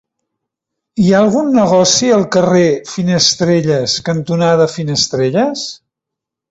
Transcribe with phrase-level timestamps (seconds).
[1.03, 2.65] Hi ha algun negoci al carrer
[2.95, 5.73] Finestrelles cantonada Finestrelles?